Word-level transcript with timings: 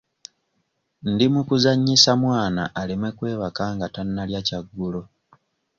Ndi 1.11 1.25
mu 1.33 1.41
kuzannyisa 1.47 2.11
mwana 2.23 2.63
aleme 2.79 3.09
kwebaka 3.17 3.63
nga 3.75 3.87
tannalya 3.95 4.39
kyaggulo. 4.47 5.01